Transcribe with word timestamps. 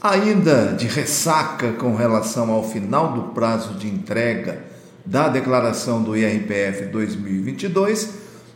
Ainda 0.00 0.76
de 0.78 0.86
ressaca 0.86 1.72
com 1.72 1.96
relação 1.96 2.52
ao 2.52 2.62
final 2.62 3.14
do 3.14 3.22
prazo 3.34 3.74
de 3.74 3.88
entrega 3.88 4.62
da 5.04 5.28
declaração 5.28 6.04
do 6.04 6.16
IRPF 6.16 6.84
2022, 6.84 8.10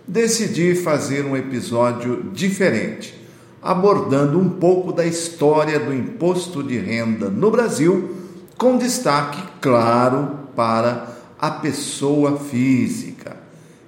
decidi 0.07 0.77
fazer 0.77 1.25
um 1.25 1.37
episódio 1.37 2.31
diferente, 2.33 3.21
abordando 3.61 4.39
um 4.39 4.49
pouco 4.51 4.93
da 4.93 5.05
história 5.05 5.81
do 5.81 5.93
imposto 5.93 6.63
de 6.63 6.79
renda 6.79 7.29
no 7.29 7.51
Brasil, 7.51 8.15
com 8.57 8.79
destaque, 8.79 9.43
claro, 9.61 10.39
para 10.55 11.09
a 11.41 11.51
pessoa 11.51 12.39
física. 12.39 13.37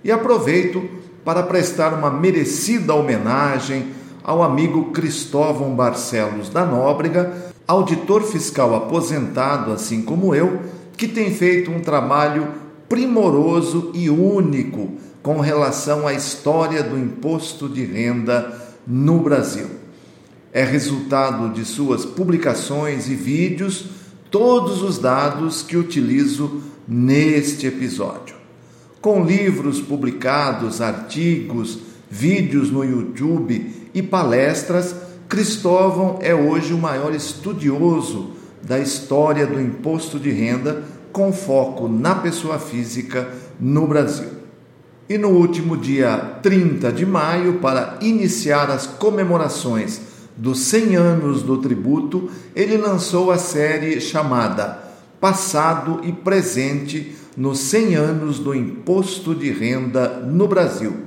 E 0.02 0.10
aproveito 0.10 0.82
para 1.24 1.44
prestar 1.44 1.94
uma 1.94 2.10
merecida 2.10 2.94
homenagem 2.94 3.92
ao 4.24 4.42
amigo 4.42 4.86
Cristóvão 4.86 5.74
Barcelos 5.76 6.48
da 6.48 6.64
Nóbrega, 6.64 7.52
auditor 7.68 8.22
fiscal 8.22 8.74
aposentado, 8.74 9.70
assim 9.70 10.00
como 10.00 10.34
eu, 10.34 10.62
que 10.96 11.06
tem 11.06 11.34
feito 11.34 11.70
um 11.70 11.80
trabalho 11.80 12.48
primoroso 12.88 13.90
e 13.92 14.08
único 14.08 14.92
com 15.22 15.40
relação 15.40 16.06
à 16.06 16.14
história 16.14 16.82
do 16.82 16.98
imposto 16.98 17.68
de 17.68 17.84
renda 17.84 18.62
no 18.86 19.18
Brasil. 19.18 19.66
É 20.50 20.64
resultado 20.64 21.52
de 21.52 21.64
suas 21.66 22.06
publicações 22.06 23.08
e 23.10 23.14
vídeos 23.14 23.86
todos 24.30 24.82
os 24.82 24.98
dados 24.98 25.62
que 25.62 25.76
utilizo 25.76 26.62
neste 26.88 27.66
episódio. 27.66 28.36
Com 29.02 29.22
livros 29.22 29.80
publicados, 29.80 30.80
artigos, 30.80 31.78
vídeos 32.10 32.70
no 32.70 32.84
YouTube 32.84 33.83
e 33.94 34.02
palestras, 34.02 34.94
Cristóvão 35.28 36.18
é 36.20 36.34
hoje 36.34 36.74
o 36.74 36.78
maior 36.78 37.14
estudioso 37.14 38.32
da 38.62 38.78
história 38.78 39.46
do 39.46 39.60
imposto 39.60 40.18
de 40.18 40.30
renda 40.30 40.82
com 41.12 41.32
foco 41.32 41.88
na 41.88 42.16
pessoa 42.16 42.58
física 42.58 43.28
no 43.60 43.86
Brasil. 43.86 44.28
E 45.08 45.16
no 45.16 45.28
último 45.28 45.76
dia 45.76 46.16
30 46.42 46.90
de 46.92 47.06
maio, 47.06 47.54
para 47.60 47.98
iniciar 48.00 48.70
as 48.70 48.86
comemorações 48.86 50.00
dos 50.36 50.60
100 50.60 50.96
anos 50.96 51.42
do 51.42 51.58
tributo, 51.58 52.30
ele 52.56 52.76
lançou 52.76 53.30
a 53.30 53.38
série 53.38 54.00
chamada 54.00 54.82
Passado 55.20 56.00
e 56.02 56.12
Presente 56.12 57.14
nos 57.36 57.60
100 57.60 57.94
anos 57.94 58.38
do 58.38 58.54
imposto 58.54 59.34
de 59.34 59.50
renda 59.50 60.08
no 60.20 60.48
Brasil 60.48 61.03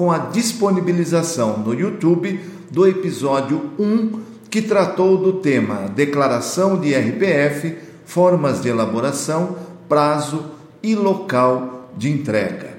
com 0.00 0.10
a 0.10 0.16
disponibilização 0.16 1.58
no 1.58 1.74
YouTube 1.74 2.40
do 2.70 2.88
episódio 2.88 3.72
1, 3.78 4.18
que 4.48 4.62
tratou 4.62 5.18
do 5.18 5.34
tema 5.34 5.90
Declaração 5.94 6.80
de 6.80 6.94
RPF, 6.94 7.76
formas 8.06 8.62
de 8.62 8.70
elaboração, 8.70 9.58
prazo 9.86 10.52
e 10.82 10.94
local 10.94 11.90
de 11.98 12.08
entrega. 12.08 12.78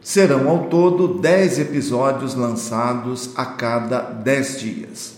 Serão 0.00 0.48
ao 0.48 0.66
todo 0.66 1.18
10 1.18 1.58
episódios 1.58 2.36
lançados 2.36 3.30
a 3.34 3.44
cada 3.44 3.98
10 4.02 4.60
dias. 4.60 5.14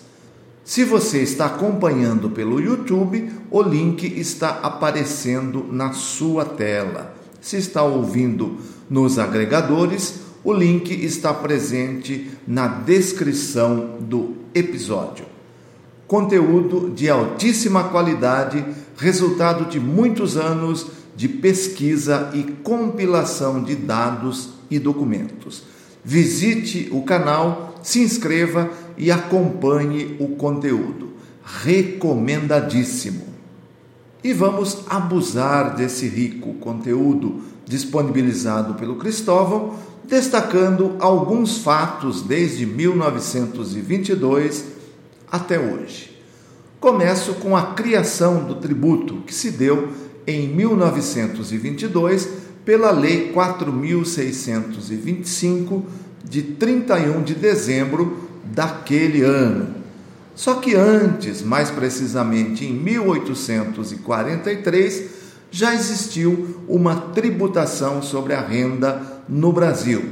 Se 0.65 0.83
você 0.83 1.19
está 1.19 1.45
acompanhando 1.45 2.31
pelo 2.31 2.59
YouTube, 2.59 3.31
o 3.51 3.61
link 3.61 4.03
está 4.19 4.61
aparecendo 4.63 5.67
na 5.71 5.93
sua 5.93 6.47
tela. 6.47 7.15
Se 7.39 7.59
está 7.59 7.83
ouvindo 7.83 8.57
nos 8.89 9.19
agregadores, 9.19 10.27
o 10.45 10.53
link 10.53 10.93
está 10.93 11.35
presente 11.35 12.31
na 12.47 12.69
descrição 12.69 13.99
do 14.01 14.37
episódio. 14.55 15.27
Conteúdo 16.07 16.91
de 16.91 17.09
altíssima 17.09 17.85
qualidade, 17.85 18.65
resultado 18.97 19.67
de 19.67 19.79
muitos 19.79 20.37
anos 20.37 20.87
de 21.15 21.29
pesquisa 21.29 22.31
e 22.33 22.45
compilação 22.63 23.63
de 23.63 23.75
dados 23.75 24.51
e 24.71 24.79
documentos. 24.79 25.65
Visite 26.05 26.89
o 26.93 27.03
canal, 27.03 27.75
se 27.83 28.01
inscreva 28.01 28.71
e 28.97 29.11
acompanhe 29.11 30.17
o 30.21 30.29
conteúdo. 30.37 31.11
Recomendadíssimo! 31.45 33.27
E 34.23 34.33
vamos 34.33 34.79
abusar 34.89 35.77
desse 35.77 36.07
rico 36.07 36.55
conteúdo 36.55 37.41
disponibilizado 37.67 38.75
pelo 38.75 38.97
Cristóvão 38.97 39.77
destacando 40.09 40.97
alguns 40.99 41.59
fatos 41.59 42.23
desde 42.23 42.65
1922 42.65 44.65
até 45.31 45.59
hoje. 45.59 46.17
Começo 46.81 47.35
com 47.35 47.55
a 47.57 47.75
criação 47.75 48.45
do 48.45 48.55
tributo, 48.55 49.17
que 49.27 49.35
se 49.35 49.51
deu 49.51 49.93
em 50.27 50.49
1922 50.49 52.27
pela 52.65 52.91
Lei 52.91 53.31
4625 53.33 55.85
de 56.25 56.41
31 56.43 57.23
de 57.23 57.35
dezembro 57.35 58.31
daquele 58.45 59.21
ano. 59.23 59.77
Só 60.35 60.55
que 60.55 60.75
antes, 60.75 61.43
mais 61.43 61.71
precisamente 61.71 62.65
em 62.65 62.73
1843, 62.73 65.19
já 65.51 65.75
existiu 65.75 66.63
uma 66.69 66.95
tributação 66.97 68.01
sobre 68.01 68.33
a 68.35 68.41
renda 68.41 69.18
no 69.29 69.53
Brasil. 69.53 70.03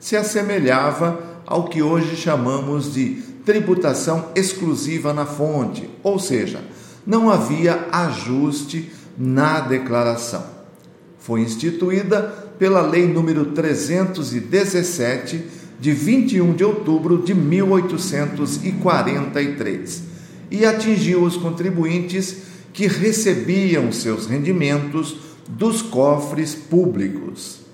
Se 0.00 0.16
assemelhava 0.16 1.20
ao 1.46 1.68
que 1.68 1.82
hoje 1.82 2.16
chamamos 2.16 2.92
de 2.92 3.22
tributação 3.44 4.30
exclusiva 4.34 5.14
na 5.14 5.24
fonte, 5.24 5.88
ou 6.02 6.18
seja, 6.18 6.60
não 7.06 7.30
havia 7.30 7.86
ajuste 7.90 8.92
na 9.16 9.60
declaração. 9.60 10.44
Foi 11.18 11.40
instituída 11.40 12.22
pela 12.58 12.82
Lei 12.82 13.06
número 13.06 13.46
317 13.46 15.56
de 15.80 15.92
21 15.92 16.52
de 16.54 16.64
outubro 16.64 17.22
de 17.22 17.32
1843 17.34 20.02
e 20.50 20.66
atingiu 20.66 21.22
os 21.22 21.36
contribuintes 21.36 22.38
que 22.72 22.86
recebiam 22.86 23.92
seus 23.92 24.26
rendimentos 24.26 25.16
dos 25.48 25.80
cofres 25.80 26.54
públicos. 26.54 27.67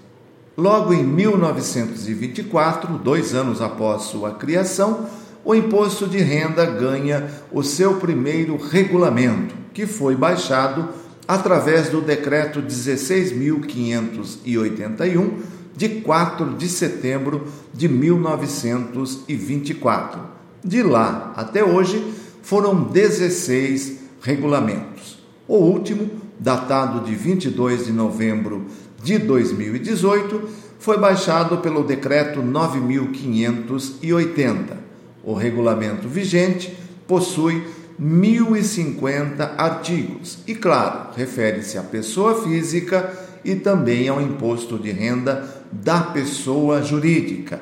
Logo 0.57 0.95
em 0.95 1.03
1924, 1.03 2.97
dois 2.99 3.35
anos 3.35 3.61
após 3.61 4.03
sua 4.03 4.35
criação, 4.35 5.09
o 5.45 5.53
imposto 5.53 6.07
de 6.07 6.19
renda 6.19 6.65
ganha 6.65 7.29
o 7.51 7.65
seu 7.65 7.97
primeiro 7.97 8.57
regulamento, 8.57 9.53
que 9.73 9.85
foi 9.85 10.15
baixado 10.15 10.91
através 11.27 11.89
do 11.89 12.01
decreto 12.01 12.63
16.581 12.63 15.33
de 15.77 15.89
4 15.89 16.55
de 16.55 16.69
setembro 16.69 17.49
de 17.73 17.89
1924. 17.89 20.21
De 20.63 20.85
lá 20.85 21.33
até 21.37 21.65
hoje 21.65 22.15
foram 22.43 22.85
16 22.85 24.05
regulamentos. 24.23 25.19
O 25.49 25.57
último, 25.57 26.09
datado 26.39 27.05
de 27.05 27.13
22 27.15 27.87
de 27.87 27.93
novembro 27.93 28.67
de 29.05 29.19
2018, 29.19 30.49
foi 30.81 30.99
baixado 30.99 31.59
pelo 31.59 31.85
decreto 31.85 32.43
9580. 32.43 34.83
O 35.23 35.35
regulamento 35.35 36.09
vigente 36.09 36.77
possui 37.07 37.63
1050 37.99 39.55
artigos 39.57 40.39
e, 40.47 40.55
claro, 40.55 41.11
refere-se 41.15 41.77
à 41.79 41.83
pessoa 41.83 42.43
física 42.43 43.13
e 43.45 43.55
também 43.55 44.09
ao 44.09 44.21
imposto 44.21 44.79
de 44.79 44.91
renda 44.91 45.63
da 45.71 46.01
pessoa 46.01 46.83
jurídica 46.83 47.61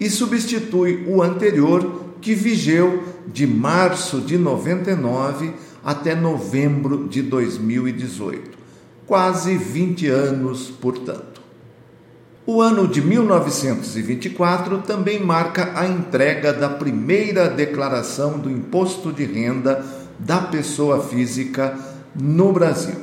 e 0.00 0.08
substitui 0.08 1.04
o 1.06 1.22
anterior 1.22 2.06
que 2.20 2.34
vigeu 2.34 3.04
de 3.26 3.46
março 3.46 4.20
de 4.20 4.36
99 4.38 5.52
até 5.84 6.14
novembro 6.14 7.08
de 7.08 7.22
2018. 7.22 8.57
Quase 9.08 9.56
20 9.56 10.06
anos, 10.08 10.68
portanto. 10.68 11.40
O 12.44 12.60
ano 12.60 12.86
de 12.86 13.00
1924 13.00 14.82
também 14.82 15.18
marca 15.18 15.72
a 15.74 15.88
entrega 15.88 16.52
da 16.52 16.68
primeira 16.68 17.48
declaração 17.48 18.38
do 18.38 18.50
imposto 18.50 19.10
de 19.10 19.24
renda 19.24 19.82
da 20.18 20.42
pessoa 20.42 21.02
física 21.02 21.74
no 22.14 22.52
Brasil. 22.52 22.96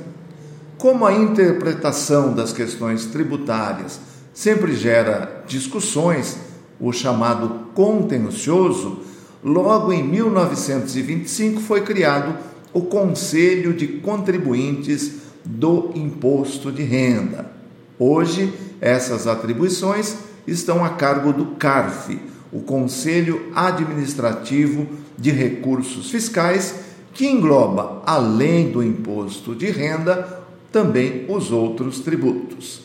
Como 0.78 1.08
a 1.08 1.12
interpretação 1.12 2.36
das 2.36 2.54
questões 2.54 3.08
tributárias 3.08 4.00
sempre 4.32 4.76
gera 4.76 5.44
discussões, 5.48 6.38
o 6.80 6.94
chamado 6.94 7.72
contencioso, 7.74 9.00
logo 9.44 9.92
em 9.92 10.04
1925 10.04 11.62
foi 11.62 11.82
criado 11.82 12.38
o 12.72 12.84
Conselho 12.84 13.74
de 13.74 13.88
Contribuintes 13.88 15.25
do 15.46 15.92
Imposto 15.96 16.72
de 16.72 16.84
Renda. 16.84 17.52
Hoje, 18.00 18.54
essas 18.82 19.28
atribuições 19.28 20.18
estão 20.48 20.84
a 20.84 20.90
cargo 20.90 21.32
do 21.32 21.56
CARF, 21.58 22.20
o 22.52 22.62
Conselho 22.62 23.52
Administrativo 23.56 24.88
de 25.18 25.32
Recursos 25.32 26.10
Fiscais, 26.10 26.76
que 27.14 27.28
engloba, 27.28 28.02
além 28.06 28.72
do 28.72 28.84
imposto 28.84 29.56
de 29.56 29.68
renda, 29.68 30.44
também 30.72 31.26
os 31.30 31.52
outros 31.52 32.00
tributos. 32.02 32.84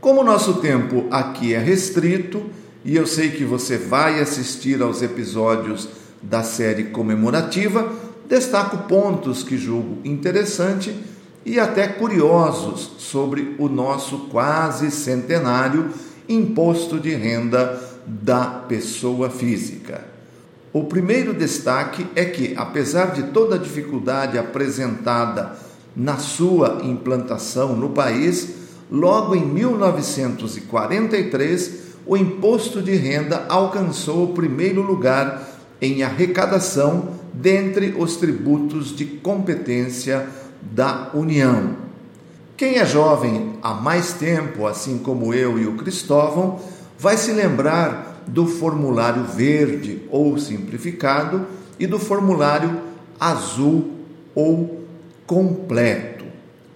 Como 0.00 0.20
o 0.20 0.24
nosso 0.24 0.54
tempo 0.54 1.06
aqui 1.10 1.52
é 1.52 1.58
restrito, 1.58 2.44
e 2.84 2.94
eu 2.94 3.06
sei 3.06 3.30
que 3.30 3.44
você 3.44 3.76
vai 3.76 4.20
assistir 4.20 4.80
aos 4.80 5.02
episódios 5.02 5.88
da 6.22 6.44
série 6.44 6.84
comemorativa, 6.84 7.92
destaco 8.28 8.88
pontos 8.88 9.42
que 9.42 9.58
julgo 9.58 9.98
interessante 10.04 10.94
e 11.46 11.58
até 11.60 11.86
curiosos 11.86 12.90
sobre 12.98 13.54
o 13.56 13.68
nosso 13.68 14.26
quase 14.30 14.90
centenário 14.90 15.90
imposto 16.28 16.98
de 16.98 17.14
renda 17.14 17.80
da 18.04 18.46
pessoa 18.46 19.30
física. 19.30 20.04
O 20.72 20.82
primeiro 20.84 21.32
destaque 21.32 22.04
é 22.16 22.24
que, 22.24 22.52
apesar 22.56 23.12
de 23.12 23.28
toda 23.28 23.54
a 23.54 23.58
dificuldade 23.58 24.36
apresentada 24.36 25.56
na 25.94 26.16
sua 26.16 26.80
implantação 26.82 27.76
no 27.76 27.90
país, 27.90 28.48
logo 28.90 29.36
em 29.36 29.46
1943 29.46 31.86
o 32.04 32.16
imposto 32.16 32.82
de 32.82 32.96
renda 32.96 33.46
alcançou 33.48 34.24
o 34.24 34.34
primeiro 34.34 34.82
lugar 34.82 35.48
em 35.80 36.02
arrecadação 36.02 37.10
dentre 37.32 37.94
os 37.96 38.16
tributos 38.16 38.96
de 38.96 39.04
competência 39.04 40.26
da 40.62 41.10
União. 41.14 41.76
Quem 42.56 42.78
é 42.78 42.86
jovem 42.86 43.58
há 43.62 43.74
mais 43.74 44.14
tempo, 44.14 44.66
assim 44.66 44.98
como 44.98 45.34
eu 45.34 45.58
e 45.58 45.66
o 45.66 45.76
Cristóvão, 45.76 46.58
vai 46.98 47.16
se 47.16 47.32
lembrar 47.32 48.22
do 48.26 48.46
formulário 48.46 49.24
verde 49.24 50.02
ou 50.10 50.38
simplificado 50.38 51.46
e 51.78 51.86
do 51.86 51.98
formulário 51.98 52.80
azul 53.20 53.90
ou 54.34 54.86
completo. 55.26 56.24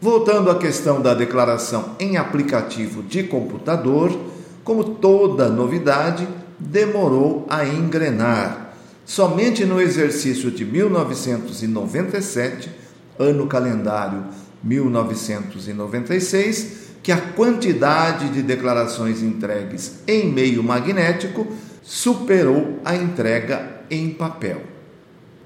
Voltando 0.00 0.50
à 0.50 0.58
questão 0.58 1.00
da 1.00 1.14
declaração 1.14 1.96
em 1.98 2.16
aplicativo 2.16 3.02
de 3.02 3.24
computador, 3.24 4.18
como 4.64 4.84
toda 4.84 5.48
novidade, 5.48 6.26
demorou 6.58 7.46
a 7.48 7.64
engrenar 7.64 8.70
Somente 9.10 9.64
no 9.64 9.80
exercício 9.80 10.52
de 10.52 10.64
1997, 10.64 12.70
ano 13.18 13.48
calendário 13.48 14.26
1996, 14.62 16.79
que 17.02 17.12
a 17.12 17.20
quantidade 17.20 18.28
de 18.30 18.42
declarações 18.42 19.22
entregues 19.22 20.00
em 20.06 20.30
meio 20.30 20.62
magnético 20.62 21.46
superou 21.82 22.80
a 22.84 22.94
entrega 22.94 23.82
em 23.90 24.10
papel. 24.10 24.62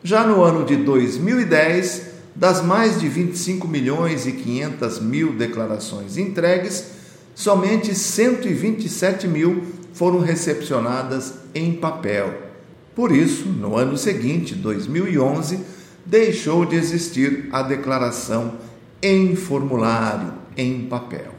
Já 0.03 0.27
no 0.27 0.43
ano 0.43 0.65
de 0.65 0.77
2010, 0.77 2.15
das 2.35 2.63
mais 2.63 3.01
de 3.01 3.09
25 3.09 3.67
milhões 3.69 4.27
e 4.27 4.33
500 4.33 5.01
mil 5.01 5.33
declarações 5.33 6.17
entregues, 6.17 6.91
somente 7.35 7.95
127 7.95 9.29
mil 9.29 9.63
foram 9.93 10.19
recepcionadas 10.19 11.35
em 11.55 11.75
papel 11.75 12.45
por 12.95 13.11
isso, 13.11 13.49
no 13.49 13.77
ano 13.77 13.99
seguinte, 13.99 14.55
2011, 14.55 15.59
deixou 16.07 16.65
de 16.65 16.77
existir 16.77 17.49
a 17.51 17.61
declaração 17.63 18.55
em 19.03 19.35
formulário, 19.35 20.33
em 20.57 20.83
papel. 20.83 21.35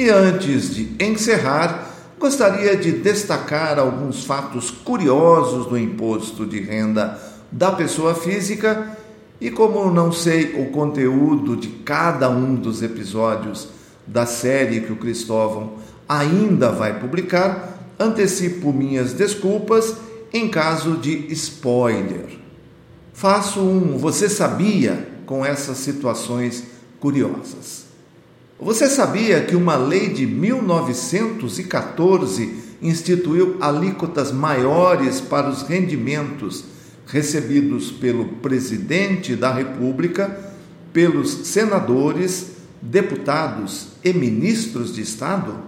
E 0.00 0.08
antes 0.08 0.74
de 0.74 0.96
encerrar, 0.98 1.90
gostaria 2.18 2.74
de 2.74 2.90
destacar 2.90 3.78
alguns 3.78 4.24
fatos 4.24 4.70
curiosos 4.70 5.66
do 5.66 5.76
imposto 5.76 6.46
de 6.46 6.58
renda 6.58 7.20
da 7.52 7.70
pessoa 7.72 8.14
física. 8.14 8.96
E 9.38 9.50
como 9.50 9.90
não 9.90 10.10
sei 10.10 10.58
o 10.58 10.70
conteúdo 10.70 11.54
de 11.54 11.68
cada 11.68 12.30
um 12.30 12.54
dos 12.54 12.82
episódios 12.82 13.68
da 14.06 14.24
série 14.24 14.80
que 14.80 14.90
o 14.90 14.96
Cristóvão 14.96 15.74
ainda 16.08 16.72
vai 16.72 16.98
publicar, 16.98 17.78
antecipo 17.98 18.72
minhas 18.72 19.12
desculpas 19.12 19.96
em 20.32 20.48
caso 20.48 20.96
de 20.96 21.30
spoiler. 21.34 22.38
Faço 23.12 23.60
um 23.60 23.98
você 23.98 24.30
sabia 24.30 25.10
com 25.26 25.44
essas 25.44 25.76
situações 25.76 26.64
curiosas. 26.98 27.89
Você 28.62 28.90
sabia 28.90 29.40
que 29.40 29.56
uma 29.56 29.74
lei 29.74 30.10
de 30.10 30.26
1914 30.26 32.56
instituiu 32.82 33.56
alíquotas 33.58 34.30
maiores 34.30 35.18
para 35.18 35.48
os 35.48 35.62
rendimentos 35.62 36.66
recebidos 37.06 37.90
pelo 37.90 38.26
presidente 38.26 39.34
da 39.34 39.50
República, 39.50 40.52
pelos 40.92 41.46
senadores, 41.46 42.48
deputados 42.82 43.92
e 44.04 44.12
ministros 44.12 44.94
de 44.94 45.00
Estado? 45.00 45.58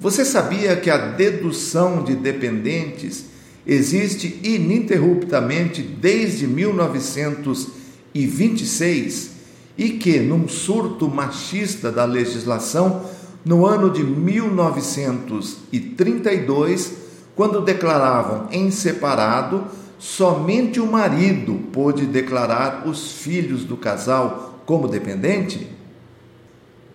Você 0.00 0.24
sabia 0.24 0.74
que 0.76 0.88
a 0.88 0.96
dedução 0.96 2.02
de 2.02 2.16
dependentes 2.16 3.26
existe 3.66 4.40
ininterruptamente 4.42 5.82
desde 5.82 6.46
1926 6.46 9.33
e 9.76 9.90
que, 9.90 10.20
num 10.20 10.48
surto 10.48 11.08
machista 11.08 11.90
da 11.90 12.04
legislação, 12.04 13.02
no 13.44 13.66
ano 13.66 13.90
de 13.90 14.02
1932, 14.02 16.92
quando 17.34 17.60
declaravam 17.60 18.46
em 18.50 18.70
separado, 18.70 19.64
somente 19.98 20.80
o 20.80 20.86
marido 20.86 21.60
pôde 21.72 22.06
declarar 22.06 22.84
os 22.86 23.12
filhos 23.12 23.64
do 23.64 23.76
casal 23.76 24.60
como 24.64 24.88
dependente? 24.88 25.68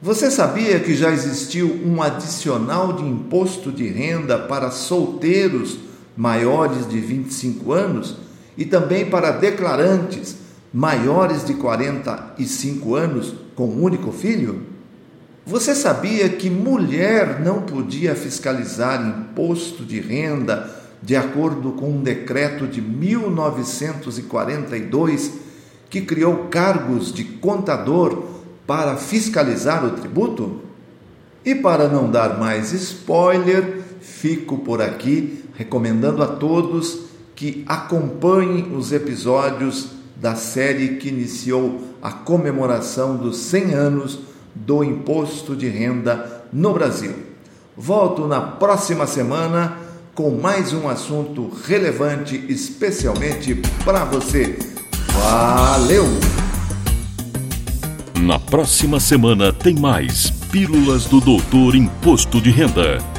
Você 0.01 0.31
sabia 0.31 0.79
que 0.79 0.95
já 0.95 1.11
existiu 1.11 1.81
um 1.85 2.01
adicional 2.01 2.93
de 2.93 3.03
imposto 3.03 3.69
de 3.69 3.85
renda 3.85 4.39
para 4.39 4.71
solteiros 4.71 5.77
maiores 6.15 6.87
de 6.87 6.99
25 6.99 7.73
anos 7.73 8.15
e 8.57 8.63
também 8.63 9.09
para 9.09 9.31
declarantes 9.31 10.38
maiores 10.73 11.45
de 11.45 11.53
45 11.55 12.95
anos 12.95 13.33
com 13.55 13.67
um 13.67 13.83
único 13.83 14.11
filho? 14.11 14.63
Você 15.45 15.73
sabia 15.73 16.27
que 16.29 16.49
mulher 16.49 17.39
não 17.39 17.61
podia 17.63 18.15
fiscalizar 18.15 19.05
imposto 19.05 19.83
de 19.83 19.99
renda 19.99 20.77
de 21.01 21.15
acordo 21.15 21.71
com 21.71 21.89
um 21.89 22.03
decreto 22.03 22.67
de 22.67 22.81
1942 22.81 25.31
que 25.89 26.01
criou 26.01 26.49
cargos 26.49 27.11
de 27.11 27.23
contador 27.23 28.25
para 28.67 28.95
fiscalizar 28.97 29.83
o 29.83 29.89
tributo? 29.91 30.61
E 31.43 31.55
para 31.55 31.87
não 31.87 32.11
dar 32.11 32.37
mais 32.37 32.71
spoiler, 32.73 33.81
fico 34.01 34.59
por 34.59 34.79
aqui 34.81 35.45
recomendando 35.55 36.21
a 36.21 36.27
todos 36.27 37.07
que 37.35 37.63
acompanhe 37.67 38.71
os 38.75 38.91
episódios 38.91 39.98
da 40.19 40.35
série 40.35 40.97
que 40.97 41.07
iniciou 41.09 41.81
a 42.01 42.11
comemoração 42.11 43.15
dos 43.15 43.37
100 43.37 43.73
anos 43.73 44.19
do 44.53 44.83
imposto 44.83 45.55
de 45.55 45.67
renda 45.69 46.43
no 46.51 46.73
Brasil. 46.73 47.13
Volto 47.77 48.27
na 48.27 48.41
próxima 48.41 49.07
semana 49.07 49.77
com 50.13 50.31
mais 50.31 50.73
um 50.73 50.89
assunto 50.89 51.49
relevante 51.65 52.43
especialmente 52.49 53.55
para 53.85 54.03
você. 54.03 54.59
Valeu! 55.13 56.05
Na 58.19 58.37
próxima 58.37 58.99
semana 58.99 59.53
tem 59.53 59.75
mais 59.75 60.29
Pílulas 60.51 61.05
do 61.05 61.21
Doutor 61.21 61.73
Imposto 61.75 62.41
de 62.41 62.49
Renda. 62.51 63.18